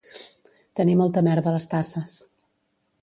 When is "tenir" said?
0.79-0.95